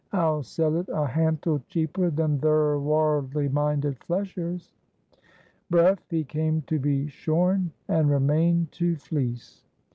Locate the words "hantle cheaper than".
1.05-2.39